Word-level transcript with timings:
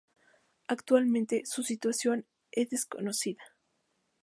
Actualmente 0.67 1.43
su 1.45 1.61
situación 1.61 2.25
es 2.51 2.71
desconocida. 2.71 3.43